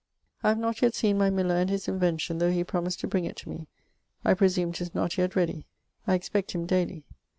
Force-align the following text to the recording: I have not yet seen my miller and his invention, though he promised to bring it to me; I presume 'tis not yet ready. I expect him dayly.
I 0.41 0.49
have 0.49 0.57
not 0.57 0.81
yet 0.81 0.95
seen 0.95 1.19
my 1.19 1.29
miller 1.29 1.53
and 1.57 1.69
his 1.69 1.87
invention, 1.87 2.39
though 2.39 2.49
he 2.49 2.63
promised 2.63 3.01
to 3.01 3.07
bring 3.07 3.23
it 3.25 3.35
to 3.35 3.49
me; 3.49 3.67
I 4.25 4.33
presume 4.33 4.71
'tis 4.71 4.95
not 4.95 5.15
yet 5.15 5.35
ready. 5.35 5.67
I 6.07 6.15
expect 6.15 6.53
him 6.53 6.65
dayly. 6.65 7.03